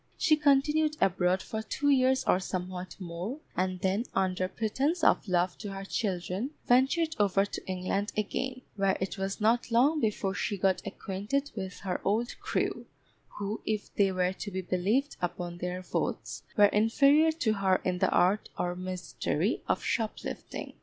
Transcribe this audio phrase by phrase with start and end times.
[0.17, 5.59] She continued abroad for two years or somewhat more; and then, under pretence of love
[5.59, 10.57] to her children, ventured over to England again, where it was not long before she
[10.57, 12.87] got acquainted with her old crew,
[13.37, 17.99] who, if they were to be believed upon their oaths, were inferior to her in
[17.99, 20.73] the art or mystery of shoplifting.